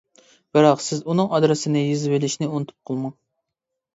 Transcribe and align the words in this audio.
بىراق 0.57 0.79
سىز 0.85 1.03
ئۇنىڭ 1.11 1.27
ئادرېسىنى 1.37 1.83
يېزىۋېلىشنى 1.83 2.49
ئۇنتۇپ 2.55 2.91
قالماڭ. 2.91 3.13